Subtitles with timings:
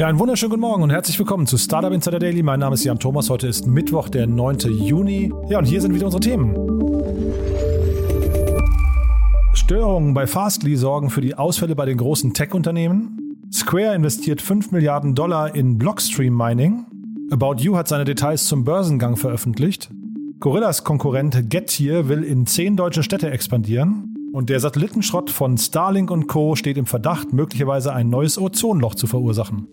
[0.00, 2.42] Ja, einen wunderschönen guten Morgen und herzlich willkommen zu Startup Insider Daily.
[2.42, 3.28] Mein Name ist Jan Thomas.
[3.28, 4.60] Heute ist Mittwoch, der 9.
[4.70, 5.30] Juni.
[5.50, 6.54] Ja, und hier sind wieder unsere Themen.
[9.52, 13.36] Störungen bei Fastly sorgen für die Ausfälle bei den großen Tech-Unternehmen.
[13.52, 16.86] Square investiert 5 Milliarden Dollar in Blockstream Mining.
[17.30, 19.90] About You hat seine Details zum Börsengang veröffentlicht.
[20.38, 24.16] Gorillas Konkurrent Getir will in 10 deutsche Städte expandieren.
[24.32, 26.56] Und der Satellitenschrott von Starlink und Co.
[26.56, 29.68] steht im Verdacht, möglicherweise ein neues Ozonloch zu verursachen.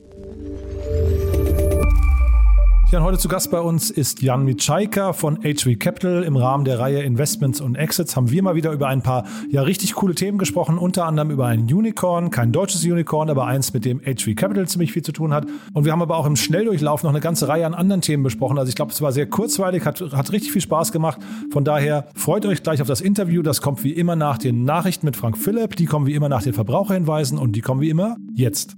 [2.89, 6.23] Ja, heute zu Gast bei uns ist Jan Mitschaika von HV Capital.
[6.23, 9.61] Im Rahmen der Reihe Investments und Exits haben wir mal wieder über ein paar ja
[9.63, 13.83] richtig coole Themen gesprochen, unter anderem über ein Unicorn, kein deutsches Unicorn, aber eins, mit
[13.83, 15.47] dem HV Capital ziemlich viel zu tun hat.
[15.73, 18.57] Und wir haben aber auch im Schnelldurchlauf noch eine ganze Reihe an anderen Themen besprochen.
[18.57, 21.19] Also ich glaube, es war sehr kurzweilig, hat, hat richtig viel Spaß gemacht.
[21.51, 23.41] Von daher freut euch gleich auf das Interview.
[23.41, 25.75] Das kommt wie immer nach den Nachrichten mit Frank Philipp.
[25.75, 28.77] Die kommen wie immer nach den Verbraucherhinweisen und die kommen wie immer jetzt.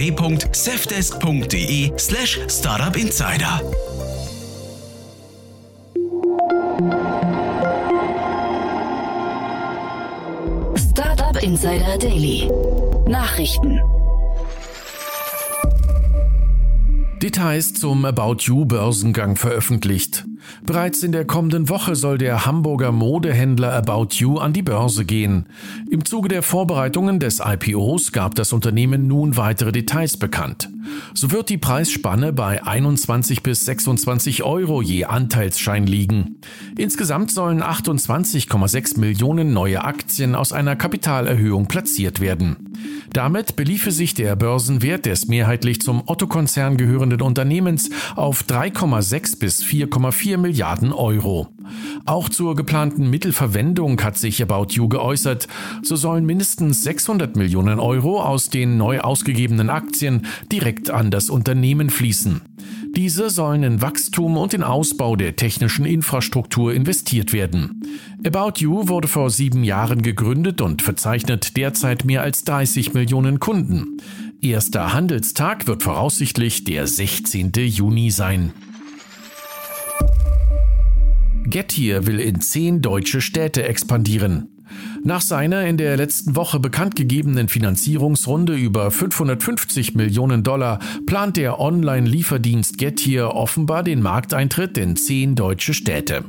[0.00, 3.60] www.safdesk.de slash startupinsider.
[10.74, 12.50] Startup Insider Daily.
[13.06, 13.80] Nachrichten.
[17.18, 20.24] Details zum About You Börsengang veröffentlicht.
[20.64, 25.46] Bereits in der kommenden Woche soll der Hamburger Modehändler About You an die Börse gehen.
[25.90, 30.68] Im Zuge der Vorbereitungen des IPOs gab das Unternehmen nun weitere Details bekannt.
[31.14, 36.36] So wird die Preisspanne bei 21 bis 26 Euro je Anteilsschein liegen.
[36.76, 42.69] Insgesamt sollen 28,6 Millionen neue Aktien aus einer Kapitalerhöhung platziert werden.
[43.12, 50.36] Damit beliefe sich der Börsenwert des mehrheitlich zum Otto-Konzern gehörenden Unternehmens auf 3,6 bis 4,4
[50.36, 51.48] Milliarden Euro.
[52.06, 55.48] Auch zur geplanten Mittelverwendung hat sich About You geäußert.
[55.82, 61.90] So sollen mindestens 600 Millionen Euro aus den neu ausgegebenen Aktien direkt an das Unternehmen
[61.90, 62.42] fließen.
[62.96, 67.82] Diese sollen in Wachstum und den Ausbau der technischen Infrastruktur investiert werden.
[68.26, 73.98] About You wurde vor sieben Jahren gegründet und verzeichnet derzeit mehr als 30 Millionen Kunden.
[74.42, 77.52] Erster Handelstag wird voraussichtlich der 16.
[77.54, 78.52] Juni sein.
[81.44, 84.49] Getir will in zehn deutsche Städte expandieren.
[85.02, 91.58] Nach seiner in der letzten Woche bekannt gegebenen Finanzierungsrunde über 550 Millionen Dollar plant der
[91.58, 96.24] Online-Lieferdienst Getir offenbar den Markteintritt in zehn deutsche Städte.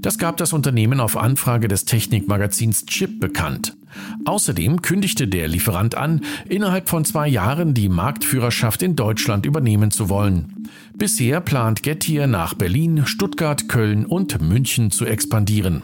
[0.00, 3.76] Das gab das Unternehmen auf Anfrage des Technikmagazins Chip bekannt.
[4.24, 10.08] Außerdem kündigte der Lieferant an, innerhalb von zwei Jahren die Marktführerschaft in Deutschland übernehmen zu
[10.08, 10.68] wollen.
[10.94, 15.82] Bisher plant Getir nach Berlin, Stuttgart, Köln und München zu expandieren.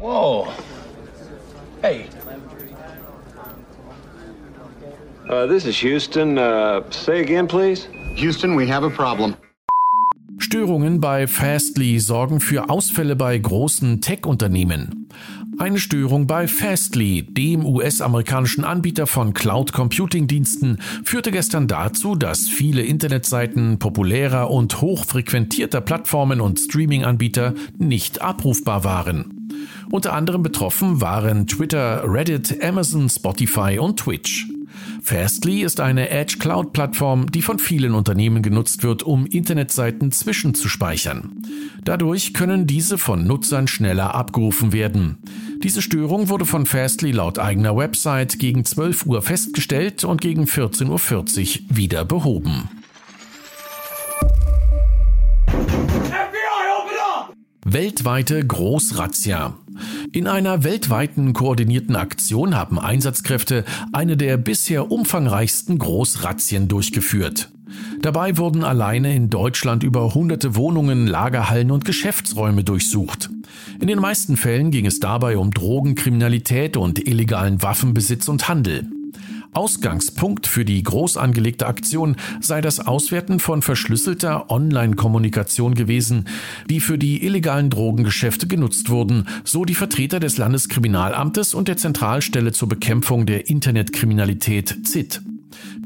[0.00, 0.48] Whoa.
[1.82, 2.06] Hey.
[5.28, 6.38] Uh, this is Houston.
[6.38, 7.86] Uh, say again, please.
[8.16, 9.34] Houston, we have a problem.
[10.38, 15.10] Störungen bei Fastly sorgen für Ausfälle bei großen Tech-Unternehmen.
[15.58, 23.78] Eine Störung bei Fastly, dem US-amerikanischen Anbieter von Cloud-Computing-Diensten, führte gestern dazu, dass viele Internetseiten
[23.78, 29.39] populärer und hochfrequentierter Plattformen und Streaming-Anbieter nicht abrufbar waren.
[29.90, 34.46] Unter anderem betroffen waren Twitter, Reddit, Amazon, Spotify und Twitch.
[35.02, 41.42] Fastly ist eine Edge Cloud Plattform, die von vielen Unternehmen genutzt wird, um Internetseiten zwischenzuspeichern.
[41.82, 45.18] Dadurch können diese von Nutzern schneller abgerufen werden.
[45.62, 50.88] Diese Störung wurde von Fastly laut eigener Website gegen 12 Uhr festgestellt und gegen 14.40
[50.90, 52.68] Uhr wieder behoben.
[57.64, 59.54] Weltweite Großrazzia.
[60.12, 67.50] In einer weltweiten koordinierten Aktion haben Einsatzkräfte eine der bisher umfangreichsten Großrazzien durchgeführt.
[68.00, 73.30] Dabei wurden alleine in Deutschland über hunderte Wohnungen, Lagerhallen und Geschäftsräume durchsucht.
[73.80, 78.88] In den meisten Fällen ging es dabei um Drogenkriminalität und illegalen Waffenbesitz und Handel.
[79.52, 86.28] Ausgangspunkt für die groß angelegte Aktion sei das Auswerten von verschlüsselter Online-Kommunikation gewesen,
[86.68, 92.52] die für die illegalen Drogengeschäfte genutzt wurden, so die Vertreter des Landeskriminalamtes und der Zentralstelle
[92.52, 95.20] zur Bekämpfung der Internetkriminalität ZIT.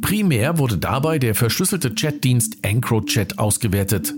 [0.01, 4.15] Primär wurde dabei der verschlüsselte Chatdienst EncroChat ausgewertet.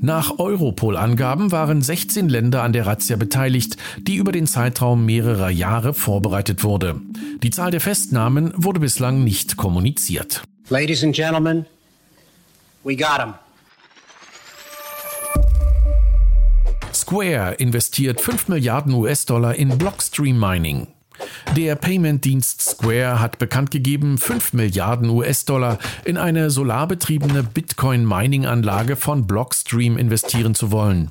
[0.00, 5.94] Nach Europol-Angaben waren 16 Länder an der Razzia beteiligt, die über den Zeitraum mehrerer Jahre
[5.94, 7.00] vorbereitet wurde.
[7.42, 10.42] Die Zahl der Festnahmen wurde bislang nicht kommuniziert.
[10.68, 11.66] Ladies and Gentlemen,
[12.82, 13.34] we got him.
[16.94, 20.86] Square investiert 5 Milliarden US-Dollar in Blockstream Mining.
[21.56, 29.96] Der Payment-Dienst Square hat bekannt gegeben, 5 Milliarden US-Dollar in eine solarbetriebene Bitcoin-Mining-Anlage von Blockstream
[29.96, 31.10] investieren zu wollen.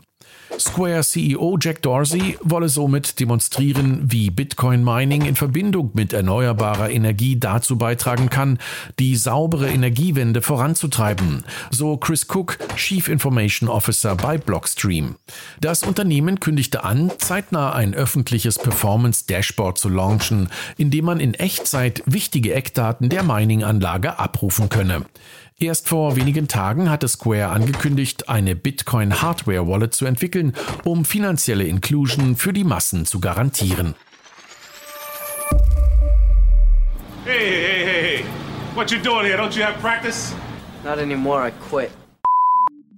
[0.59, 7.39] Square CEO Jack Dorsey wolle somit demonstrieren, wie Bitcoin Mining in Verbindung mit erneuerbarer Energie
[7.39, 8.59] dazu beitragen kann,
[8.99, 15.15] die saubere Energiewende voranzutreiben, so Chris Cook, Chief Information Officer bei Blockstream.
[15.59, 21.33] Das Unternehmen kündigte an, zeitnah ein öffentliches Performance Dashboard zu launchen, in dem man in
[21.33, 25.05] Echtzeit wichtige Eckdaten der Mining-Anlage abrufen könne.
[25.59, 30.53] Erst vor wenigen Tagen hatte Square angekündigt, eine Bitcoin Hardware Wallet zu entwickeln,
[30.83, 33.95] um finanzielle Inclusion für die Massen zu garantieren.
[37.25, 38.25] Hey, hey, hey, hey.
[38.75, 39.37] What you doing here?
[39.37, 40.33] Don't you have practice?
[40.83, 41.91] Not anymore, I quit.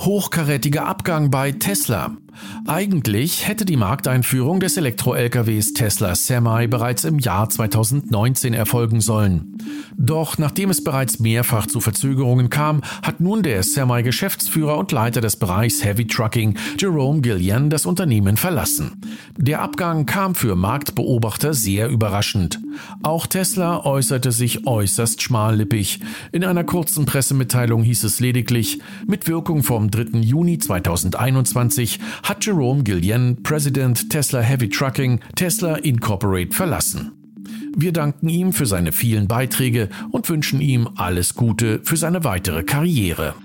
[0.01, 2.17] Hochkarätiger Abgang bei Tesla.
[2.67, 9.57] Eigentlich hätte die Markteinführung des Elektro-LKWs Tesla Semi bereits im Jahr 2019 erfolgen sollen.
[9.97, 15.37] Doch nachdem es bereits mehrfach zu Verzögerungen kam, hat nun der Semi-Geschäftsführer und Leiter des
[15.37, 19.01] Bereichs Heavy Trucking, Jerome Gillian, das Unternehmen verlassen.
[19.37, 22.59] Der Abgang kam für Marktbeobachter sehr überraschend.
[23.03, 25.99] Auch Tesla äußerte sich äußerst schmallippig.
[26.31, 30.19] In einer kurzen Pressemitteilung hieß es lediglich, mit Wirkung vom 3.
[30.19, 37.11] Juni 2021 hat Jerome Gillian, Präsident Tesla Heavy Trucking, Tesla Incorporate verlassen.
[37.77, 42.63] Wir danken ihm für seine vielen Beiträge und wünschen ihm alles Gute für seine weitere
[42.63, 43.35] Karriere.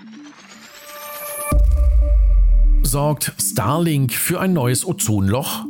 [2.82, 5.66] Sorgt Starlink für ein neues Ozonloch?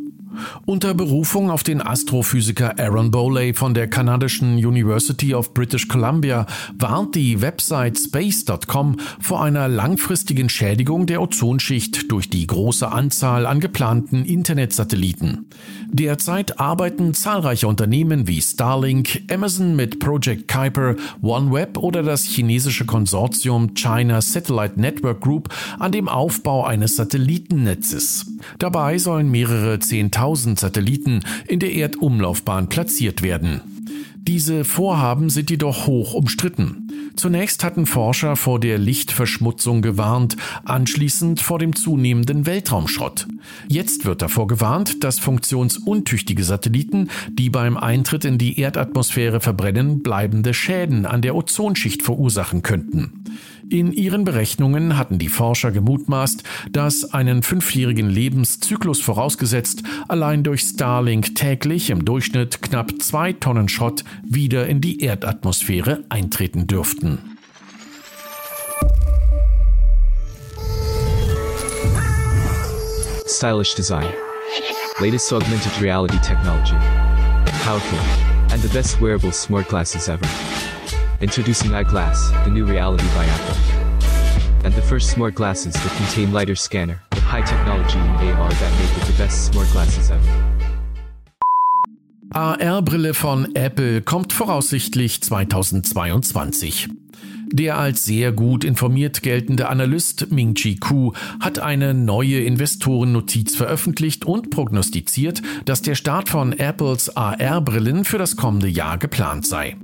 [0.64, 6.46] Unter Berufung auf den Astrophysiker Aaron Bowley von der kanadischen University of British Columbia
[6.78, 13.58] warnt die Website space.com vor einer langfristigen Schädigung der Ozonschicht durch die große Anzahl an
[13.58, 15.46] geplanten Internetsatelliten.
[15.88, 23.74] Derzeit arbeiten zahlreiche Unternehmen wie Starlink, Amazon mit Project Kuiper, OneWeb oder das chinesische Konsortium
[23.74, 25.48] China Satellite Network Group
[25.78, 28.26] an dem Aufbau eines Satellitennetzes.
[28.58, 30.19] Dabei sollen mehrere Zehntausend
[30.58, 33.60] Satelliten in der Erdumlaufbahn platziert werden.
[34.16, 36.88] Diese Vorhaben sind jedoch hoch umstritten.
[37.16, 43.26] Zunächst hatten Forscher vor der Lichtverschmutzung gewarnt, anschließend vor dem zunehmenden Weltraumschrott.
[43.66, 50.54] Jetzt wird davor gewarnt, dass funktionsuntüchtige Satelliten, die beim Eintritt in die Erdatmosphäre verbrennen, bleibende
[50.54, 53.24] Schäden an der Ozonschicht verursachen könnten.
[53.70, 61.36] In ihren Berechnungen hatten die Forscher gemutmaßt, dass einen fünfjährigen Lebenszyklus vorausgesetzt allein durch Starlink
[61.36, 67.18] täglich im Durchschnitt knapp zwei Tonnen Schrott wieder in die Erdatmosphäre eintreten dürften.
[73.28, 74.08] Stylish design.
[74.98, 76.74] Latest augmented reality technology.
[77.62, 77.98] Powerful.
[78.52, 80.26] And the best wearable smart glasses ever.
[81.22, 83.56] Introducing iGlass, the new reality by Apple.
[84.64, 88.72] And the first smart glasses that contain lighter scanner, with high technology and AR that
[88.80, 90.22] make it the best smart glasses ever.
[92.32, 96.88] AR-Brille von Apple kommt voraussichtlich 2022.
[97.52, 104.48] Der als sehr gut informiert geltende Analyst Ming-Chi Ku hat eine neue Investorennotiz veröffentlicht und
[104.48, 109.76] prognostiziert, dass der Start von Apples AR-Brillen für das kommende Jahr geplant sei.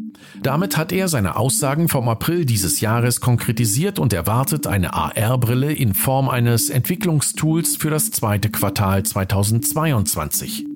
[0.42, 5.94] Damit hat er seine Aussagen vom April dieses Jahres konkretisiert und erwartet eine AR-Brille in
[5.94, 10.66] Form eines Entwicklungstools für das zweite Quartal 2022.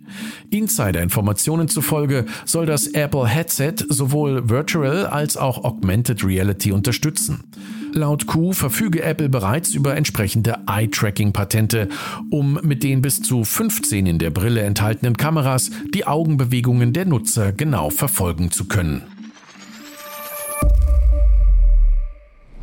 [0.50, 7.44] Insider-Informationen zufolge soll das Apple Headset sowohl Virtual als auch Augmented Reality unterstützen.
[7.92, 11.88] Laut Q verfüge Apple bereits über entsprechende Eye-Tracking-Patente,
[12.30, 17.52] um mit den bis zu 15 in der Brille enthaltenen Kameras die Augenbewegungen der Nutzer
[17.52, 19.02] genau verfolgen zu können.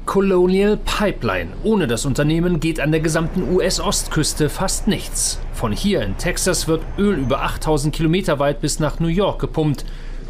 [0.08, 1.52] Colonial Pipeline.
[1.64, 5.38] Ohne das Unternehmen geht an der gesamten US-Ostküste fast nichts.
[5.52, 9.84] Von hier in Texas wird Öl über 8000 Kilometer weit bis nach New York gepumpt.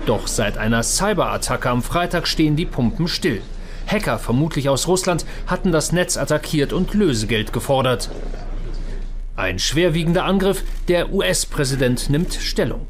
[0.08, 3.42] Doch seit einer Cyberattacke am Freitag stehen die Pumpen still.
[3.86, 8.10] Hacker, vermutlich aus Russland, hatten das Netz attackiert und Lösegeld gefordert.
[9.36, 12.88] Ein schwerwiegender Angriff, der US-Präsident nimmt Stellung.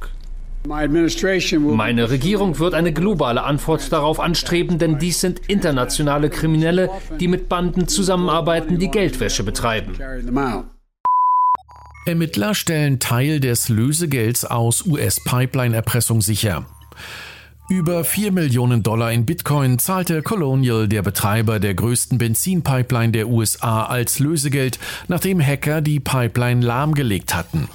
[0.67, 7.47] Meine Regierung wird eine globale Antwort darauf anstreben, denn dies sind internationale Kriminelle, die mit
[7.47, 9.93] Banden zusammenarbeiten, die Geldwäsche betreiben.
[12.05, 16.65] Ermittler stellen Teil des Lösegelds aus US-Pipeline-Erpressung sicher.
[17.69, 23.86] Über 4 Millionen Dollar in Bitcoin zahlte Colonial, der Betreiber der größten Benzinpipeline der USA,
[23.86, 27.67] als Lösegeld, nachdem Hacker die Pipeline lahmgelegt hatten.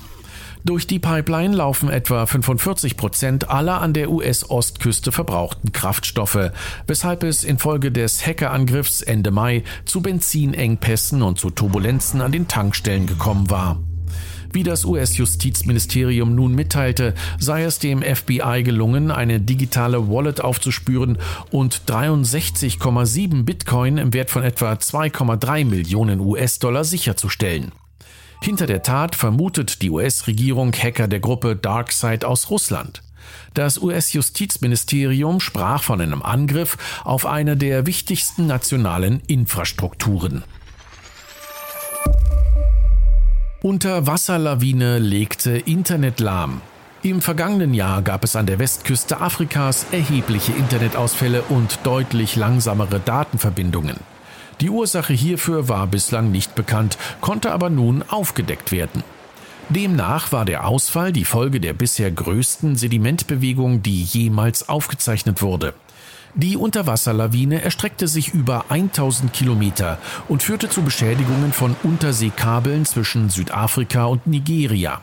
[0.64, 6.52] Durch die Pipeline laufen etwa 45 Prozent aller an der US-Ostküste verbrauchten Kraftstoffe,
[6.86, 13.06] weshalb es infolge des Hackerangriffs Ende Mai zu Benzinengpässen und zu Turbulenzen an den Tankstellen
[13.06, 13.80] gekommen war.
[14.52, 21.18] Wie das US-Justizministerium nun mitteilte, sei es dem FBI gelungen, eine digitale Wallet aufzuspüren
[21.50, 27.72] und 63,7 Bitcoin im Wert von etwa 2,3 Millionen US-Dollar sicherzustellen.
[28.42, 33.00] Hinter der Tat vermutet die US-Regierung Hacker der Gruppe DarkSide aus Russland.
[33.54, 40.42] Das US-Justizministerium sprach von einem Angriff auf eine der wichtigsten nationalen Infrastrukturen.
[43.62, 46.62] Unterwasserlawine legte Internet lahm.
[47.04, 54.11] Im vergangenen Jahr gab es an der Westküste Afrikas erhebliche Internetausfälle und deutlich langsamere Datenverbindungen.
[54.62, 59.02] Die Ursache hierfür war bislang nicht bekannt, konnte aber nun aufgedeckt werden.
[59.70, 65.74] Demnach war der Ausfall die Folge der bisher größten Sedimentbewegung, die jemals aufgezeichnet wurde.
[66.34, 74.04] Die Unterwasserlawine erstreckte sich über 1000 Kilometer und führte zu Beschädigungen von Unterseekabeln zwischen Südafrika
[74.04, 75.00] und Nigeria.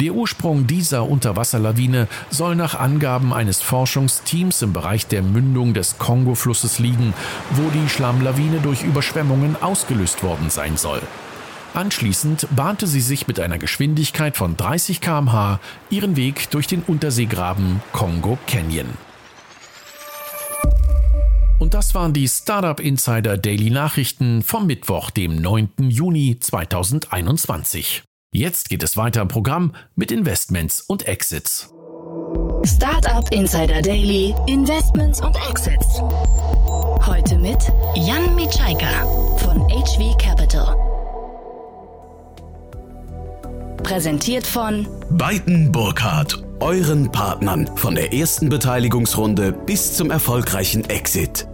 [0.00, 6.78] Der Ursprung dieser Unterwasserlawine soll nach Angaben eines Forschungsteams im Bereich der Mündung des Kongo-Flusses
[6.78, 7.14] liegen,
[7.50, 11.02] wo die Schlammlawine durch Überschwemmungen ausgelöst worden sein soll.
[11.74, 15.58] Anschließend bahnte sie sich mit einer Geschwindigkeit von 30 km/h
[15.90, 18.86] ihren Weg durch den Unterseegraben Kongo Canyon.
[21.58, 25.70] Und das waren die Startup Insider Daily Nachrichten vom Mittwoch, dem 9.
[25.90, 28.07] Juni 2021.
[28.32, 31.72] Jetzt geht es weiter im Programm mit Investments und Exits.
[32.62, 36.02] Startup Insider Daily, Investments und Exits.
[37.06, 37.56] Heute mit
[37.94, 39.06] Jan Mitschaika
[39.38, 40.76] von HV Capital.
[43.82, 51.48] Präsentiert von Beiten Burkhardt, euren Partnern von der ersten Beteiligungsrunde bis zum erfolgreichen Exit.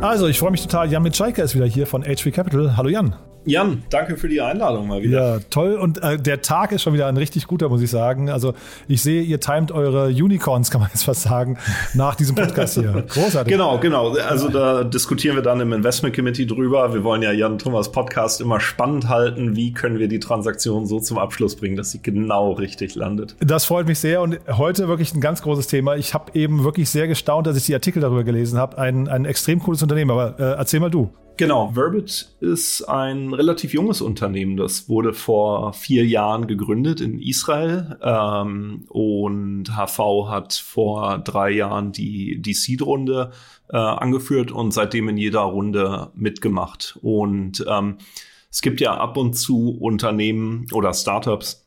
[0.00, 0.90] Also, ich freue mich total.
[0.90, 2.78] Jan Mitschaiker ist wieder hier von HV Capital.
[2.78, 3.16] Hallo Jan.
[3.46, 5.36] Jan, danke für die Einladung mal wieder.
[5.36, 5.74] Ja, toll.
[5.74, 8.28] Und äh, der Tag ist schon wieder ein richtig guter, muss ich sagen.
[8.28, 8.52] Also
[8.86, 11.56] ich sehe, ihr timet eure Unicorns, kann man jetzt fast sagen,
[11.94, 12.92] nach diesem Podcast hier.
[13.08, 13.50] Großartig.
[13.50, 14.14] Genau, genau.
[14.16, 16.92] Also da diskutieren wir dann im Investment Committee drüber.
[16.92, 19.56] Wir wollen ja Jan Thomas Podcast immer spannend halten.
[19.56, 23.36] Wie können wir die Transaktion so zum Abschluss bringen, dass sie genau richtig landet?
[23.40, 24.20] Das freut mich sehr.
[24.20, 25.96] Und heute wirklich ein ganz großes Thema.
[25.96, 28.76] Ich habe eben wirklich sehr gestaunt, dass ich die Artikel darüber gelesen habe.
[28.76, 30.10] Ein, ein extrem cooles Unternehmen.
[30.10, 31.10] Aber äh, erzähl mal du.
[31.40, 34.58] Genau, Verbit ist ein relativ junges Unternehmen.
[34.58, 41.92] Das wurde vor vier Jahren gegründet in Israel ähm, und HV hat vor drei Jahren
[41.92, 43.30] die, die Seed-Runde
[43.70, 46.98] äh, angeführt und seitdem in jeder Runde mitgemacht.
[47.00, 47.96] Und ähm,
[48.50, 51.66] es gibt ja ab und zu Unternehmen oder Startups,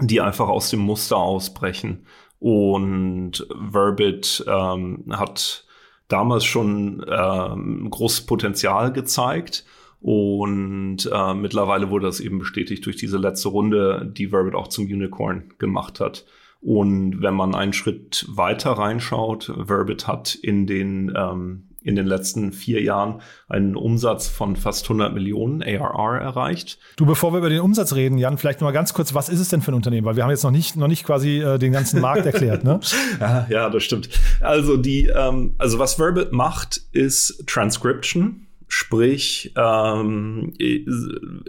[0.00, 2.06] die einfach aus dem Muster ausbrechen.
[2.38, 5.66] Und Verbit ähm, hat
[6.12, 9.64] damals schon ähm, großes Potenzial gezeigt.
[10.00, 14.86] Und äh, mittlerweile wurde das eben bestätigt durch diese letzte Runde, die Verbit auch zum
[14.86, 16.24] Unicorn gemacht hat.
[16.60, 22.52] Und wenn man einen Schritt weiter reinschaut, Verbit hat in den ähm, in den letzten
[22.52, 26.78] vier Jahren einen Umsatz von fast 100 Millionen ARR erreicht.
[26.96, 29.40] Du, bevor wir über den Umsatz reden, Jan, vielleicht noch mal ganz kurz, was ist
[29.40, 30.06] es denn für ein Unternehmen?
[30.06, 32.80] Weil wir haben jetzt noch nicht, noch nicht quasi äh, den ganzen Markt erklärt, ne?
[33.20, 34.08] ja, ja, das stimmt.
[34.40, 40.52] Also die, ähm, also was Verbit macht, ist Transcription, sprich ähm,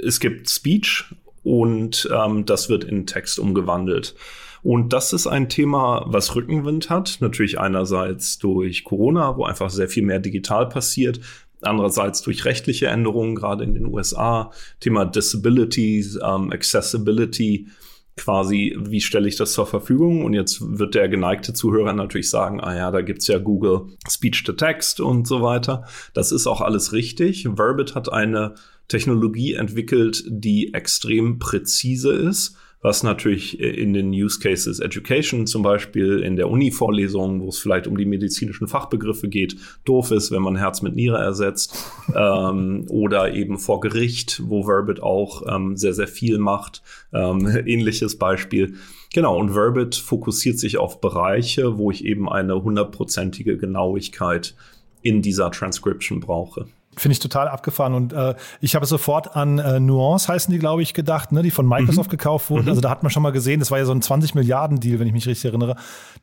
[0.04, 1.06] es gibt Speech
[1.44, 4.16] und ähm, das wird in Text umgewandelt.
[4.64, 7.18] Und das ist ein Thema, was Rückenwind hat.
[7.20, 11.20] Natürlich einerseits durch Corona, wo einfach sehr viel mehr digital passiert.
[11.62, 14.52] Andererseits durch rechtliche Änderungen, gerade in den USA.
[14.80, 17.68] Thema Disabilities, ähm, Accessibility
[18.16, 20.24] quasi, wie stelle ich das zur Verfügung?
[20.24, 24.44] Und jetzt wird der geneigte Zuhörer natürlich sagen, ah ja, da gibt's ja Google Speech
[24.44, 25.86] to Text und so weiter.
[26.14, 27.50] Das ist auch alles richtig.
[27.56, 28.56] Verbit hat eine
[28.88, 36.20] Technologie entwickelt, die extrem präzise ist was natürlich in den Use Cases Education zum Beispiel
[36.20, 40.58] in der Uni-Vorlesung, wo es vielleicht um die medizinischen Fachbegriffe geht, doof ist, wenn man
[40.58, 41.76] Herz mit Niere ersetzt.
[42.16, 46.84] ähm, oder eben vor Gericht, wo Verbit auch ähm, sehr, sehr viel macht.
[47.14, 48.76] Ähm, ähnliches Beispiel.
[49.14, 54.56] Genau, und Verbit fokussiert sich auf Bereiche, wo ich eben eine hundertprozentige Genauigkeit
[55.02, 56.68] in dieser Transcription brauche.
[56.98, 60.82] Finde ich total abgefahren und äh, ich habe sofort an äh, Nuance heißen die, glaube
[60.82, 62.18] ich, gedacht, ne, die von Microsoft mhm.
[62.18, 62.64] gekauft wurden.
[62.64, 62.70] Mhm.
[62.70, 65.00] Also da hat man schon mal gesehen, das war ja so ein 20 Milliarden Deal,
[65.00, 65.76] wenn ich mich richtig erinnere.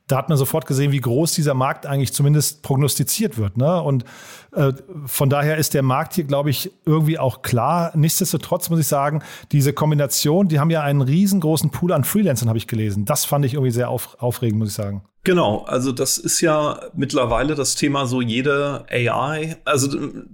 [0.07, 3.57] Da hat man sofort gesehen, wie groß dieser Markt eigentlich zumindest prognostiziert wird.
[3.57, 3.81] Ne?
[3.83, 4.05] Und
[4.53, 4.73] äh,
[5.07, 7.93] von daher ist der Markt hier, glaube ich, irgendwie auch klar.
[7.95, 9.23] Nichtsdestotrotz muss ich sagen,
[9.53, 13.05] diese Kombination, die haben ja einen riesengroßen Pool an Freelancern, habe ich gelesen.
[13.05, 15.03] Das fand ich irgendwie sehr auf, aufregend, muss ich sagen.
[15.23, 19.57] Genau, also das ist ja mittlerweile das Thema so jede AI.
[19.67, 19.89] Also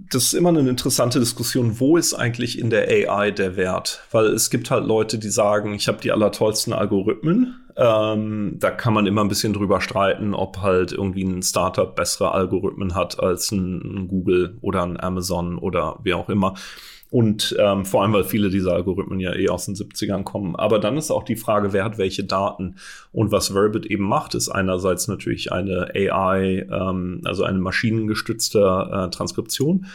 [0.09, 4.03] das ist immer eine interessante Diskussion, wo ist eigentlich in der AI der Wert?
[4.11, 7.67] Weil es gibt halt Leute, die sagen, ich habe die allertollsten Algorithmen.
[7.75, 12.31] Ähm, da kann man immer ein bisschen drüber streiten, ob halt irgendwie ein Startup bessere
[12.31, 16.55] Algorithmen hat als ein, ein Google oder ein Amazon oder wie auch immer.
[17.09, 20.55] Und ähm, vor allem, weil viele dieser Algorithmen ja eh aus den 70ern kommen.
[20.55, 22.75] Aber dann ist auch die Frage, wer hat welche Daten?
[23.13, 28.59] Und was Verbit eben macht, ist einerseits natürlich eine AI, ähm, also eine maschinengestützte
[28.91, 29.85] äh, Transkription,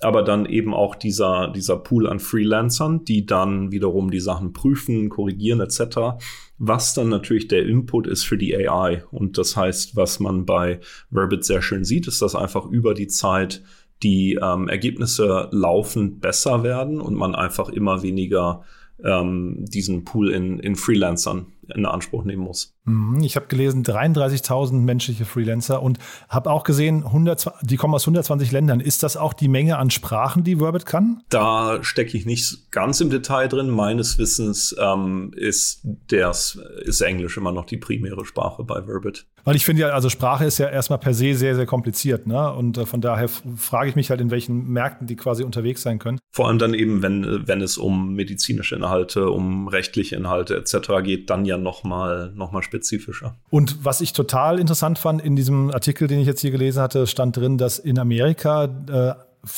[0.00, 5.08] aber dann eben auch dieser, dieser Pool an Freelancern, die dann wiederum die Sachen prüfen,
[5.10, 6.18] korrigieren etc.,
[6.58, 9.02] was dann natürlich der Input ist für die AI.
[9.10, 10.78] Und das heißt, was man bei
[11.12, 13.62] Verbit sehr schön sieht, ist, dass einfach über die Zeit
[14.02, 18.64] die ähm, Ergebnisse laufend besser werden und man einfach immer weniger
[19.04, 22.76] ähm, diesen Pool in, in Freelancern in Anspruch nehmen muss.
[22.84, 25.98] Mhm, ich habe gelesen 33.000 menschliche Freelancer und
[26.28, 28.80] habe auch gesehen, 100, die kommen aus 120 Ländern.
[28.80, 31.22] Ist das auch die Menge an Sprachen, die Verbit kann?
[31.28, 33.70] Da stecke ich nicht ganz im Detail drin.
[33.70, 39.26] Meines Wissens ähm, ist, das, ist Englisch immer noch die primäre Sprache bei Verbit.
[39.44, 42.26] Weil ich finde ja, also Sprache ist ja erstmal per se sehr, sehr kompliziert.
[42.26, 42.52] Ne?
[42.52, 45.98] Und äh, von daher frage ich mich halt, in welchen Märkten die quasi unterwegs sein
[45.98, 46.18] können.
[46.30, 51.02] Vor allem dann eben, wenn, wenn es um medizinische Inhalte, um rechtliche Inhalte etc.
[51.02, 53.34] geht, dann ja nochmal noch mal spezifischer.
[53.50, 57.06] Und was ich total interessant fand, in diesem Artikel, den ich jetzt hier gelesen hatte,
[57.06, 59.14] stand drin, dass in Amerika äh,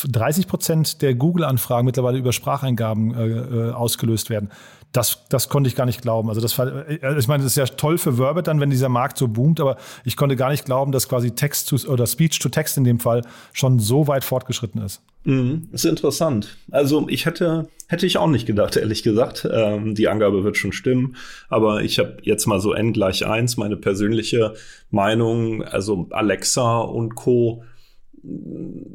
[0.09, 4.51] 30 Prozent der Google-Anfragen mittlerweile über Spracheingaben äh, äh, ausgelöst werden.
[4.95, 6.29] Das, das konnte ich gar nicht glauben.
[6.29, 8.89] Also das war, äh, ich meine, das ist ja toll für Verbit dann, wenn dieser
[8.89, 12.39] Markt so boomt, aber ich konnte gar nicht glauben, dass quasi Text to, oder Speech
[12.39, 15.03] to Text in dem Fall schon so weit fortgeschritten ist.
[15.25, 16.57] Mhm, ist interessant.
[16.71, 19.49] Also ich hätte, hätte ich auch nicht gedacht, ehrlich gesagt.
[19.51, 21.17] Ähm, die Angabe wird schon stimmen.
[21.49, 24.55] Aber ich habe jetzt mal so n gleich eins, meine persönliche
[24.91, 25.65] Meinung.
[25.65, 27.65] Also Alexa und Co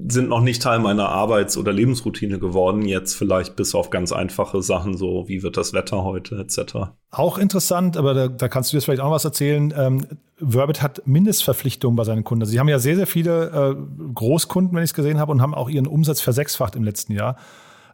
[0.07, 2.81] sind noch nicht Teil meiner Arbeits- oder Lebensroutine geworden.
[2.83, 6.91] Jetzt vielleicht bis auf ganz einfache Sachen, so wie wird das Wetter heute etc.
[7.11, 9.73] Auch interessant, aber da, da kannst du jetzt vielleicht auch was erzählen.
[9.77, 10.05] Ähm,
[10.37, 12.41] Verbit hat Mindestverpflichtungen bei seinen Kunden.
[12.41, 15.41] Also sie haben ja sehr, sehr viele äh, Großkunden, wenn ich es gesehen habe, und
[15.41, 17.35] haben auch ihren Umsatz versechsfacht im letzten Jahr.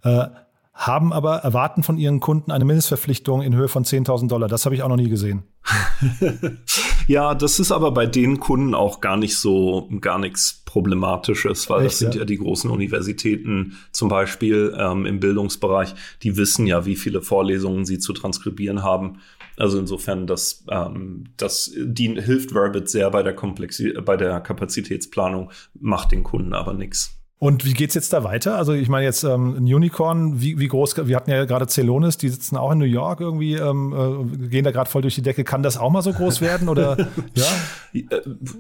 [0.04, 0.28] Äh,
[0.76, 4.50] haben aber erwarten von ihren Kunden eine Mindestverpflichtung in Höhe von 10.000 Dollar.
[4.50, 5.44] Das habe ich auch noch nie gesehen.
[7.08, 11.86] ja, das ist aber bei den Kunden auch gar nicht so, gar nichts Problematisches, weil
[11.86, 12.20] Echt, das sind ja?
[12.20, 12.26] ja?
[12.26, 17.98] die großen Universitäten zum Beispiel ähm, im Bildungsbereich, die wissen ja, wie viele Vorlesungen sie
[17.98, 19.20] zu transkribieren haben.
[19.58, 25.52] Also insofern, das, ähm, das die hilft Verbit sehr bei der, Komplexi bei der Kapazitätsplanung,
[25.80, 27.18] macht den Kunden aber nichts.
[27.38, 28.56] Und wie geht's jetzt da weiter?
[28.56, 32.18] Also ich meine jetzt ähm, ein Unicorn, wie, wie groß, wir hatten ja gerade Celonis,
[32.18, 35.22] die sitzen auch in New York irgendwie, ähm, äh, gehen da gerade voll durch die
[35.22, 35.44] Decke.
[35.44, 36.70] Kann das auch mal so groß werden?
[36.70, 36.98] Oder
[37.36, 37.46] ja?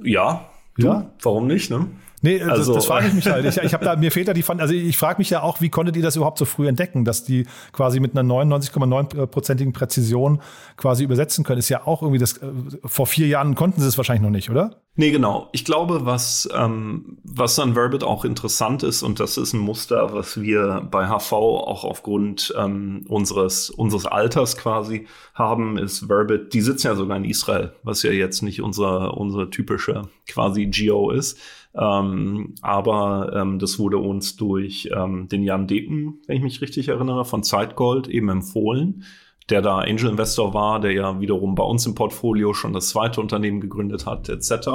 [0.04, 0.46] Ja,
[0.78, 1.12] du, ja?
[1.22, 1.72] warum nicht?
[1.72, 1.88] Ne?
[2.22, 3.46] Nee, also, das, das frage ich mich halt.
[3.46, 5.62] Ich, ich habe da, mir fehlt da die Fan also ich frage mich ja auch,
[5.62, 10.42] wie konntet ihr das überhaupt so früh entdecken, dass die quasi mit einer 99,9-prozentigen Präzision
[10.78, 12.48] quasi übersetzen können, ist ja auch irgendwie das, äh,
[12.84, 14.82] vor vier Jahren konnten sie es wahrscheinlich noch nicht, oder?
[14.98, 15.50] Nee, genau.
[15.52, 20.14] Ich glaube, was, ähm, was an Verbit auch interessant ist, und das ist ein Muster,
[20.14, 26.62] was wir bei HV auch aufgrund ähm, unseres, unseres Alters quasi haben, ist Verbit, die
[26.62, 31.38] sitzen ja sogar in Israel, was ja jetzt nicht unsere, unsere typische quasi Geo ist.
[31.78, 36.88] Ähm, aber ähm, das wurde uns durch ähm, den Jan Deken, wenn ich mich richtig
[36.88, 39.04] erinnere, von Zeitgold eben empfohlen,
[39.50, 43.22] der da Angel Investor war, der ja wiederum bei uns im Portfolio schon das zweite
[43.22, 44.70] Unternehmen gegründet hat, etc.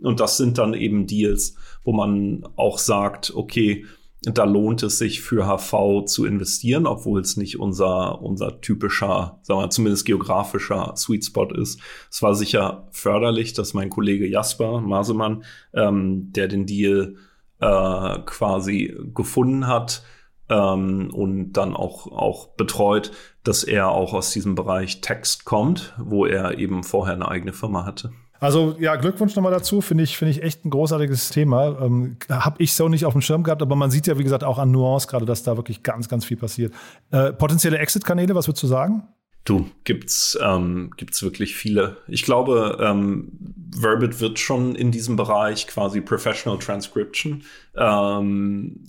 [0.00, 3.84] Und das sind dann eben Deals, wo man auch sagt, okay,
[4.22, 9.60] da lohnt es sich für HV zu investieren, obwohl es nicht unser, unser typischer, sagen
[9.60, 11.80] wir zumindest geografischer Sweet Spot ist.
[12.10, 17.16] Es war sicher förderlich, dass mein Kollege Jasper Masemann, ähm, der den Deal
[17.60, 20.02] äh, quasi gefunden hat,
[20.48, 23.12] ähm, und dann auch, auch betreut,
[23.44, 27.84] dass er auch aus diesem Bereich Text kommt, wo er eben vorher eine eigene Firma
[27.84, 28.12] hatte.
[28.40, 31.80] Also ja, Glückwunsch nochmal dazu, finde ich, finde ich echt ein großartiges Thema.
[31.80, 34.44] Ähm, Habe ich so nicht auf dem Schirm gehabt, aber man sieht ja, wie gesagt,
[34.44, 36.72] auch an Nuance gerade, dass da wirklich ganz, ganz viel passiert.
[37.10, 39.02] Äh, potenzielle Exit-Kanäle, was würdest du sagen?
[39.44, 41.96] Du, gibt's, ähm, gibt's wirklich viele.
[42.06, 43.32] Ich glaube, ähm,
[43.80, 47.42] Verbit wird schon in diesem Bereich quasi Professional Transcription
[47.74, 48.84] ähm,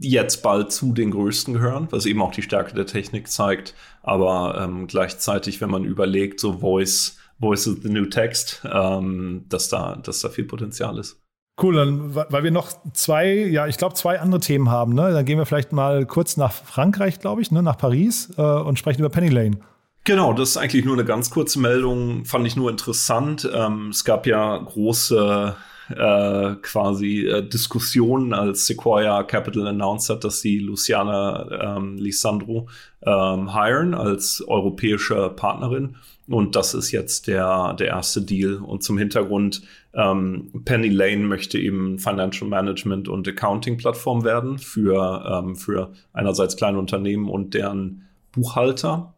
[0.00, 3.74] jetzt bald zu den größten gehören, was eben auch die Stärke der Technik zeigt.
[4.02, 9.68] Aber ähm, gleichzeitig, wenn man überlegt, so Voice, Voice is the new text, ähm, dass,
[9.68, 11.18] da, dass da viel Potenzial ist.
[11.60, 14.94] Cool, dann, weil wir noch zwei, ja, ich glaube, zwei andere Themen haben.
[14.94, 15.12] Ne?
[15.12, 17.62] Dann gehen wir vielleicht mal kurz nach Frankreich, glaube ich, ne?
[17.62, 19.58] nach Paris äh, und sprechen über Penny Lane.
[20.04, 23.48] Genau, das ist eigentlich nur eine ganz kurze Meldung, fand ich nur interessant.
[23.54, 25.54] Ähm, es gab ja große
[25.90, 32.68] äh, quasi äh, Diskussionen, als Sequoia Capital announced hat, dass sie Luciana ähm, Lisandro
[33.02, 35.96] ähm, hiren als europäische Partnerin.
[36.28, 38.56] Und das ist jetzt der, der erste Deal.
[38.56, 45.24] Und zum Hintergrund, ähm, Penny Lane möchte eben Financial Management und Accounting Plattform werden für,
[45.28, 49.14] ähm, für einerseits kleine Unternehmen und deren Buchhalter.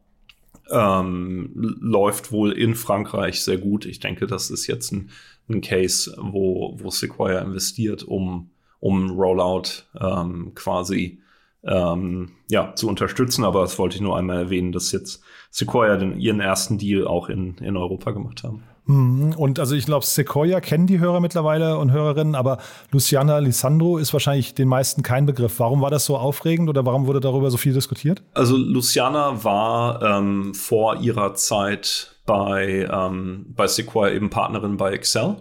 [0.70, 3.84] Ähm, läuft wohl in Frankreich sehr gut.
[3.84, 5.10] Ich denke, das ist jetzt ein,
[5.50, 11.20] ein Case, wo, wo Sequoia investiert, um, um Rollout ähm, quasi
[11.66, 13.44] ähm, ja, zu unterstützen.
[13.44, 17.28] Aber das wollte ich nur einmal erwähnen, dass jetzt Sequoia den, ihren ersten Deal auch
[17.28, 18.64] in, in Europa gemacht haben.
[18.86, 19.34] Mhm.
[19.36, 22.58] Und also ich glaube, Sequoia kennen die Hörer mittlerweile und Hörerinnen, aber
[22.90, 25.58] Luciana Lisandro ist wahrscheinlich den meisten kein Begriff.
[25.58, 28.22] Warum war das so aufregend oder warum wurde darüber so viel diskutiert?
[28.34, 35.36] Also Luciana war ähm, vor ihrer Zeit bei, ähm, bei Sequoia eben Partnerin bei Excel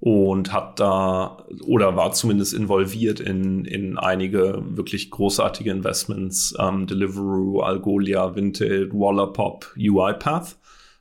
[0.00, 7.60] und hat da oder war zumindest involviert in, in einige wirklich großartige Investments, ähm, Deliveroo,
[7.60, 10.56] Algolia, Vinted, Wallapop, UiPath.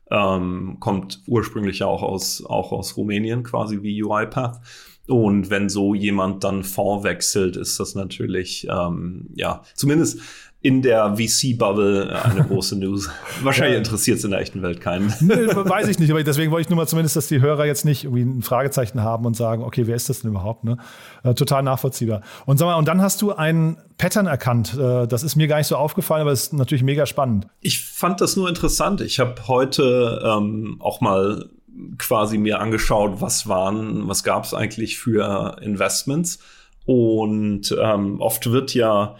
[0.10, 4.62] Ähm, kommt ursprünglich ja auch aus, auch aus Rumänien, quasi wie UiPath.
[5.08, 10.20] Und wenn so jemand dann vorwechselt, ist das natürlich, ähm, ja, zumindest
[10.62, 13.10] in der VC-Bubble eine große News.
[13.42, 13.78] Wahrscheinlich ja.
[13.78, 15.14] interessiert es in der echten Welt keinen.
[15.22, 17.86] Nee, weiß ich nicht, aber deswegen wollte ich nur mal zumindest, dass die Hörer jetzt
[17.86, 20.64] nicht irgendwie ein Fragezeichen haben und sagen, okay, wer ist das denn überhaupt?
[20.64, 20.78] Ne?
[21.24, 22.22] Äh, total nachvollziehbar.
[22.46, 24.76] Und sag mal, und dann hast du ein Pattern erkannt.
[24.78, 27.48] Äh, das ist mir gar nicht so aufgefallen, aber es ist natürlich mega spannend.
[27.62, 29.00] Ich fand das nur interessant.
[29.02, 31.50] Ich habe heute ähm, auch mal
[31.98, 36.40] quasi mir angeschaut, was waren, was gab es eigentlich für Investments.
[36.86, 39.16] Und ähm, oft wird ja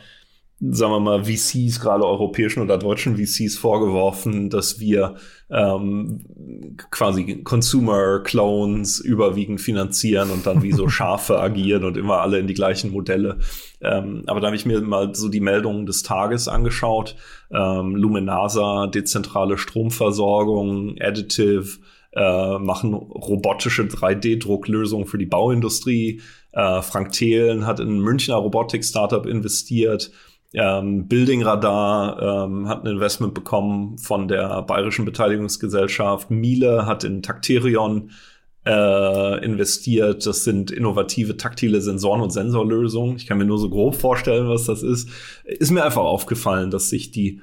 [0.60, 5.16] sagen wir mal, VCs, gerade europäischen oder deutschen VCs vorgeworfen, dass wir
[5.52, 6.26] ähm,
[6.90, 12.56] quasi Consumer-Clones überwiegend finanzieren und dann wie so Schafe agieren und immer alle in die
[12.56, 13.38] gleichen Modelle.
[13.82, 17.16] Ähm, aber da habe ich mir mal so die Meldungen des Tages angeschaut.
[17.52, 21.78] Ähm, Luminasa, dezentrale Stromversorgung, Additive,
[22.18, 26.22] äh, machen robotische 3D-Drucklösungen für die Bauindustrie.
[26.52, 30.12] Äh, Frank Thelen hat in Münchner Robotik-Startup investiert.
[30.54, 36.32] Ähm, Building Radar ähm, hat ein Investment bekommen von der Bayerischen Beteiligungsgesellschaft.
[36.32, 38.12] Miele hat in Takterion
[38.66, 40.26] äh, investiert.
[40.26, 43.18] Das sind innovative taktile Sensoren und Sensorlösungen.
[43.18, 45.10] Ich kann mir nur so grob vorstellen, was das ist.
[45.44, 47.42] Ist mir einfach aufgefallen, dass sich die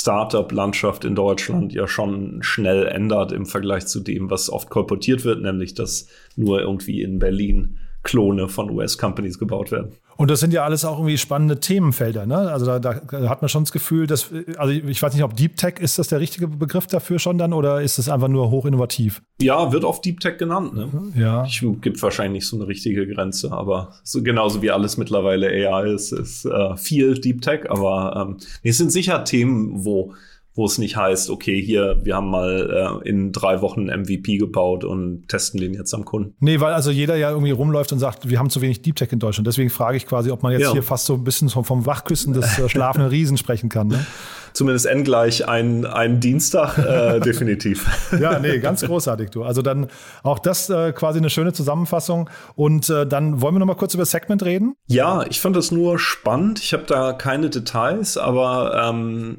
[0.00, 5.42] Startup-Landschaft in Deutschland ja schon schnell ändert im Vergleich zu dem, was oft kolportiert wird,
[5.42, 9.92] nämlich dass nur irgendwie in Berlin Klone von US-Companies gebaut werden.
[10.16, 12.26] Und das sind ja alles auch irgendwie spannende Themenfelder.
[12.26, 12.36] Ne?
[12.36, 15.56] Also da, da, hat man schon das Gefühl, dass, also ich weiß nicht, ob Deep
[15.56, 19.22] Tech ist das der richtige Begriff dafür schon dann oder ist es einfach nur hochinnovativ?
[19.40, 20.74] Ja, wird oft Deep Tech genannt.
[20.74, 20.90] Ne?
[21.16, 21.44] Ja.
[21.44, 25.92] Ich, gibt wahrscheinlich nicht so eine richtige Grenze, aber so, genauso wie alles mittlerweile AI
[25.92, 27.70] ist, ist äh, viel Deep Tech.
[27.70, 30.14] Aber ähm, es sind sicher Themen, wo
[30.54, 34.84] wo es nicht heißt, okay, hier, wir haben mal äh, in drei Wochen MVP gebaut
[34.84, 36.34] und testen den jetzt am Kunden.
[36.38, 39.10] Nee, weil also jeder ja irgendwie rumläuft und sagt, wir haben zu wenig Deep Tech
[39.10, 39.48] in Deutschland.
[39.48, 40.72] Deswegen frage ich quasi, ob man jetzt ja.
[40.72, 43.88] hier fast so ein bisschen vom, vom Wachküssen des äh, schlafenden Riesen sprechen kann.
[43.88, 44.06] Ne?
[44.52, 47.86] Zumindest N gleich ein, ein Dienstag, äh, definitiv.
[48.20, 49.42] ja, nee, ganz großartig, du.
[49.42, 49.88] Also dann
[50.22, 52.30] auch das äh, quasi eine schöne Zusammenfassung.
[52.54, 54.76] Und äh, dann wollen wir noch mal kurz über Segment reden?
[54.86, 56.60] Ja, ich fand das nur spannend.
[56.60, 59.38] Ich habe da keine Details, aber ähm,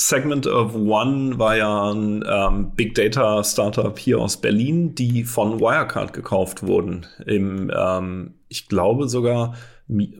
[0.00, 5.58] Segment of One war ja ein ähm, Big Data Startup hier aus Berlin, die von
[5.58, 7.06] Wirecard gekauft wurden.
[7.26, 9.54] Im, ähm, ich glaube sogar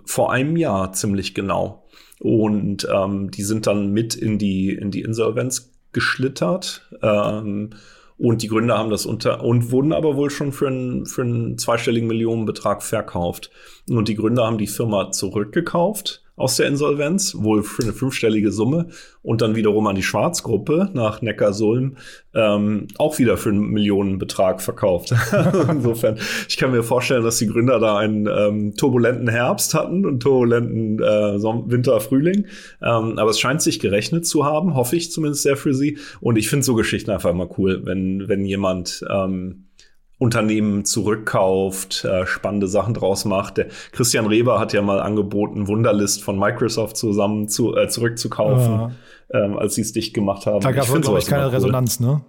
[0.05, 1.87] vor einem Jahr ziemlich genau.
[2.19, 6.89] Und ähm, die sind dann mit in die, in die Insolvenz geschlittert.
[7.01, 7.71] Ähm,
[8.17, 11.57] und die Gründer haben das unter und wurden aber wohl schon für einen, für einen
[11.57, 13.53] zweistelligen Millionenbetrag verkauft.
[13.89, 18.89] Und die Gründer haben die Firma zurückgekauft aus der Insolvenz, wohl für eine fünfstellige Summe
[19.23, 21.97] und dann wiederum an die Schwarzgruppe nach Neckarsulm
[22.35, 25.15] ähm, auch wieder für einen Millionenbetrag verkauft.
[25.69, 30.21] Insofern, ich kann mir vorstellen, dass die Gründer da einen ähm, turbulenten Herbst hatten und
[30.21, 32.47] turbulenten äh, Winter, Frühling.
[32.83, 35.99] Ähm, aber es scheint sich gerechnet zu haben, hoffe ich zumindest sehr für sie.
[36.21, 39.68] Und ich finde so Geschichten einfach immer cool, wenn, wenn jemand ähm,
[40.19, 43.57] Unternehmen zurückkauft, äh, spannende Sachen draus macht.
[43.57, 48.91] Der Christian Reber hat ja mal angeboten, Wunderlist von Microsoft zusammen zu, äh, zurückzukaufen, ja.
[49.33, 50.61] ähm, als sie es dicht gemacht haben.
[50.61, 51.51] Da gab es, glaube ich, keine cool.
[51.51, 52.21] Resonanz, ne?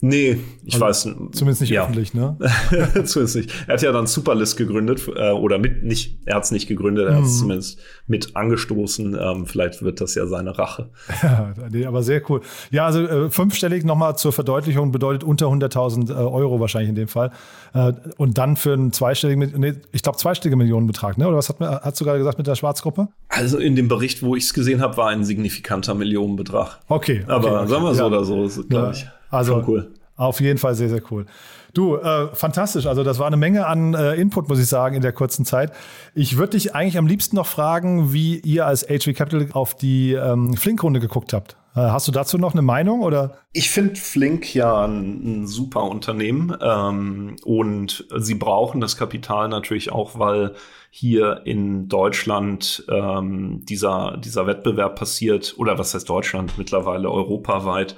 [0.00, 1.02] Nee, ich also, weiß.
[1.32, 1.82] Zumindest nicht ja.
[1.82, 2.36] öffentlich, ne?
[3.04, 3.50] zumindest nicht.
[3.66, 7.08] Er hat ja dann Superlist gegründet, äh, oder mit nicht, er hat es nicht gegründet,
[7.08, 7.38] er hat es mhm.
[7.40, 9.18] zumindest mit angestoßen.
[9.20, 10.90] Ähm, vielleicht wird das ja seine Rache.
[11.20, 12.42] Ja, nee, aber sehr cool.
[12.70, 17.08] Ja, also äh, fünfstellig nochmal zur Verdeutlichung bedeutet unter 100.000 äh, Euro wahrscheinlich in dem
[17.08, 17.32] Fall.
[17.74, 21.26] Äh, und dann für einen zweistelligen, nee, ich glaube zweistelligen Millionenbetrag, ne?
[21.26, 23.08] Oder was hat, hast du gerade gesagt mit der Schwarzgruppe?
[23.28, 26.78] Also in dem Bericht, wo ich es gesehen habe, war ein signifikanter Millionenbetrag.
[26.86, 27.24] Okay.
[27.26, 28.06] Aber okay, sagen wir so ja.
[28.06, 29.12] oder so, glaube ja.
[29.30, 29.94] Also cool.
[30.16, 31.26] Auf jeden Fall sehr, sehr cool.
[31.74, 32.86] Du, äh, fantastisch.
[32.86, 35.72] Also das war eine Menge an äh, Input, muss ich sagen, in der kurzen Zeit.
[36.12, 40.14] Ich würde dich eigentlich am liebsten noch fragen, wie ihr als HV Capital auf die
[40.14, 41.56] ähm, Flink-Runde geguckt habt.
[41.76, 43.38] Äh, hast du dazu noch eine Meinung oder?
[43.52, 49.92] Ich finde Flink ja ein, ein super Unternehmen ähm, und sie brauchen das Kapital natürlich
[49.92, 50.54] auch, weil
[50.90, 57.94] hier in Deutschland ähm, dieser, dieser Wettbewerb passiert, oder was heißt Deutschland, mittlerweile europaweit,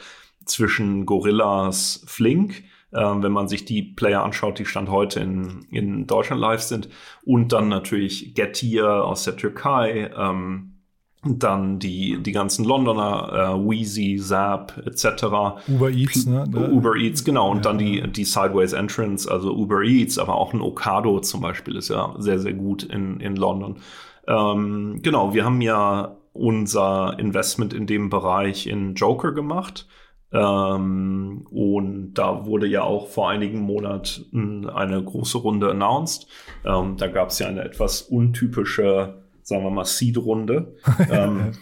[0.51, 6.07] zwischen Gorillas Flink, äh, wenn man sich die Player anschaut, die Stand heute in, in
[6.07, 6.89] Deutschland live sind,
[7.25, 10.75] und dann natürlich Getir aus der Türkei, ähm,
[11.23, 15.25] dann die, die ganzen Londoner, äh, Wheezy, Zap, etc.
[15.69, 16.47] Uber Eats, ne?
[16.73, 17.51] Uber Eats, genau.
[17.51, 21.43] Und ja, dann die, die Sideways Entrance, also Uber Eats, aber auch ein Ocado zum
[21.43, 23.77] Beispiel ist ja sehr, sehr gut in, in London.
[24.27, 29.87] Ähm, genau, wir haben ja unser Investment in dem Bereich in Joker gemacht.
[30.33, 36.29] Ähm, und da wurde ja auch vor einigen Monaten eine große Runde announced.
[36.65, 40.77] Ähm, da gab es ja eine etwas untypische sagen wir mal, Seed-Runde.
[41.11, 41.53] ähm.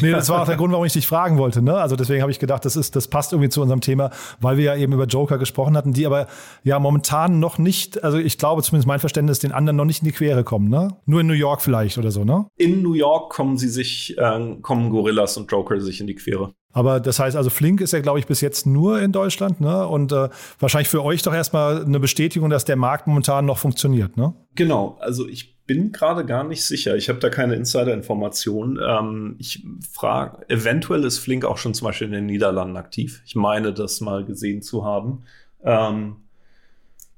[0.00, 1.62] nee, das war auch der Grund, warum ich dich fragen wollte.
[1.62, 1.76] Ne?
[1.76, 4.10] Also deswegen habe ich gedacht, das, ist, das passt irgendwie zu unserem Thema,
[4.40, 6.26] weil wir ja eben über Joker gesprochen hatten, die aber
[6.64, 10.06] ja momentan noch nicht, also ich glaube zumindest mein Verständnis, den anderen noch nicht in
[10.06, 10.68] die Quere kommen.
[10.68, 10.96] Ne?
[11.04, 12.46] Nur in New York vielleicht oder so, ne?
[12.56, 16.54] In New York kommen sie sich, äh, kommen Gorillas und Joker sich in die Quere.
[16.74, 19.86] Aber das heißt, also Flink ist ja, glaube ich, bis jetzt nur in Deutschland, ne?
[19.86, 24.16] Und äh, wahrscheinlich für euch doch erstmal eine Bestätigung, dass der Markt momentan noch funktioniert,
[24.16, 24.34] ne?
[24.56, 26.96] Genau, also ich bin gerade gar nicht sicher.
[26.96, 28.80] Ich habe da keine Insider-Informationen.
[28.84, 33.22] Ähm, ich frage, eventuell ist Flink auch schon zum Beispiel in den Niederlanden aktiv.
[33.24, 35.22] Ich meine, das mal gesehen zu haben.
[35.62, 36.16] Ähm,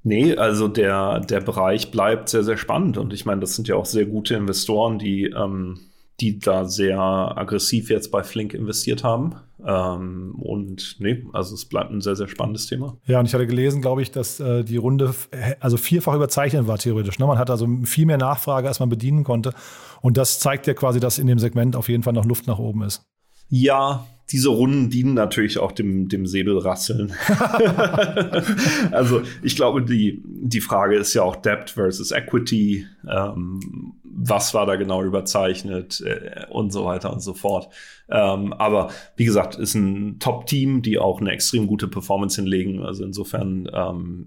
[0.03, 2.99] nee, also der, der Bereich bleibt sehr, sehr spannend.
[2.99, 5.81] Und ich meine, das sind ja auch sehr gute Investoren, die ähm,
[6.21, 9.35] die da sehr aggressiv jetzt bei Flink investiert haben.
[9.69, 12.97] Ähm, und nee, also es bleibt ein sehr, sehr spannendes Thema.
[13.05, 15.13] Ja, und ich hatte gelesen, glaube ich, dass äh, die Runde
[15.59, 17.19] also vierfach überzeichnet war theoretisch.
[17.19, 17.27] Ne?
[17.27, 19.53] Man hat also viel mehr Nachfrage, als man bedienen konnte.
[20.03, 22.61] Und das zeigt ja quasi, dass in dem Segment auf jeden Fall noch Luft nach
[22.61, 23.05] oben ist.
[23.49, 27.13] Ja, diese Runden dienen natürlich auch dem, dem Säbelrasseln.
[28.91, 32.87] also ich glaube, die, die Frage ist ja auch Debt versus Equity.
[33.09, 37.69] Ähm, was war da genau überzeichnet äh, und so weiter und so fort.
[38.09, 42.83] Ähm, aber wie gesagt, ist ein Top-Team, die auch eine extrem gute Performance hinlegen.
[42.83, 44.27] Also insofern, ähm,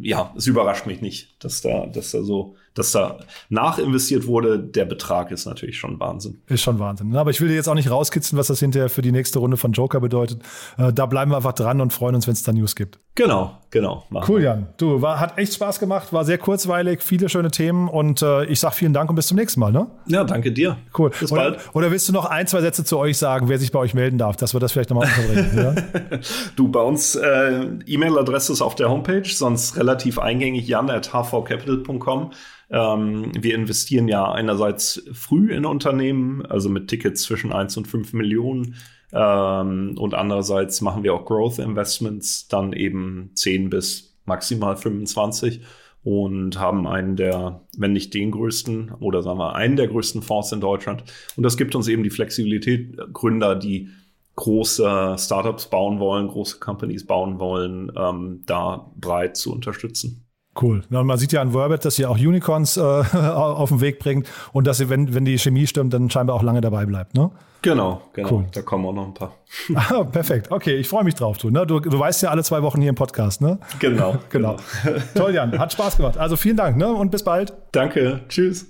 [0.00, 4.58] ja, es überrascht mich nicht, dass da, dass da so, dass da nachinvestiert wurde.
[4.58, 6.38] Der Betrag ist natürlich schon Wahnsinn.
[6.46, 7.14] Ist schon Wahnsinn.
[7.14, 9.58] Aber ich will dir jetzt auch nicht rauskitzeln, was das hinterher für die nächste Runde
[9.58, 10.40] von Joker bedeutet.
[10.78, 12.98] Äh, da bleiben wir einfach dran und freuen uns, wenn es da News gibt.
[13.14, 14.06] Genau, genau.
[14.26, 14.68] Cool, Jan.
[14.78, 18.60] Du, war, hat echt Spaß gemacht, war sehr kurzweilig, viele schöne Themen und äh, ich
[18.60, 19.72] sag vielen Dank und bis zum nächsten Mal.
[19.72, 19.88] Ne?
[20.06, 20.78] Ja, danke dir.
[20.96, 21.10] Cool.
[21.10, 21.58] Bis oder, bald.
[21.74, 24.16] Oder willst du noch ein, zwei Sätze zu euch sagen, wer sich bei euch melden
[24.16, 25.76] darf, dass wir das vielleicht nochmal unterbringen?
[26.10, 26.18] ja?
[26.56, 32.30] Du, bei uns äh, E-Mail-Adresse ist auf der Homepage, sonst relativ eingängig jan.hvcapital.com.
[32.70, 38.12] Ähm, wir investieren ja einerseits früh in Unternehmen, also mit Tickets zwischen 1 und 5
[38.12, 38.76] Millionen.
[39.12, 45.62] Ähm, und andererseits machen wir auch Growth Investments, dann eben 10 bis maximal 25
[46.04, 50.52] und haben einen der, wenn nicht den größten oder sagen wir einen der größten Fonds
[50.52, 51.04] in Deutschland.
[51.36, 53.88] Und das gibt uns eben die Flexibilität, Gründer, die
[54.36, 60.27] große Startups bauen wollen, große Companies bauen wollen, ähm, da breit zu unterstützen.
[60.60, 60.82] Cool.
[60.90, 64.28] Ja, man sieht ja an Verbit, dass ihr auch Unicorns äh, auf den Weg bringt
[64.52, 67.30] und dass ihr, wenn, wenn die Chemie stimmt, dann scheinbar auch lange dabei bleibt, ne?
[67.62, 68.30] Genau, genau.
[68.30, 68.44] Cool.
[68.52, 69.34] Da kommen auch noch ein paar.
[69.74, 70.50] ah, perfekt.
[70.50, 71.66] Okay, ich freue mich drauf, du, ne?
[71.66, 71.80] du.
[71.80, 73.58] Du weißt ja alle zwei Wochen hier im Podcast, ne?
[73.80, 74.16] Genau.
[74.30, 74.56] genau.
[74.84, 74.96] genau.
[75.14, 75.58] Toll, Jan.
[75.58, 76.18] Hat Spaß gemacht.
[76.18, 76.88] Also vielen Dank, ne?
[76.88, 77.52] Und bis bald.
[77.72, 78.20] Danke.
[78.28, 78.66] Tschüss.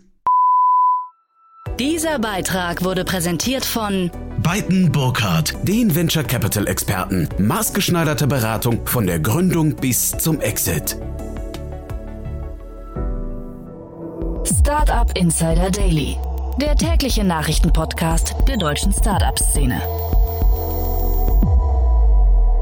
[1.79, 4.11] Dieser Beitrag wurde präsentiert von
[4.43, 7.29] Beiten Burkhardt, den Venture Capital Experten.
[7.39, 10.97] Maßgeschneiderte Beratung von der Gründung bis zum Exit.
[14.49, 16.17] Startup Insider Daily,
[16.57, 19.79] der tägliche Nachrichtenpodcast der deutschen Startup-Szene.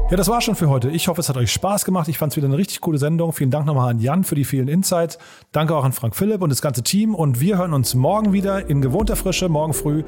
[0.09, 0.89] Ja, das war schon für heute.
[0.89, 2.09] Ich hoffe, es hat euch Spaß gemacht.
[2.09, 3.31] Ich fand es wieder eine richtig coole Sendung.
[3.31, 5.17] Vielen Dank nochmal an Jan für die vielen Insights.
[5.53, 7.15] Danke auch an Frank Philipp und das ganze Team.
[7.15, 10.03] Und wir hören uns morgen wieder in gewohnter Frische, morgen früh.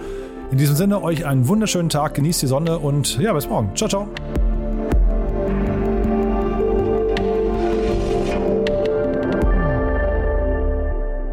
[0.52, 3.74] In diesem Sinne, euch einen wunderschönen Tag, genießt die Sonne und ja, bis morgen.
[3.76, 4.08] Ciao, ciao.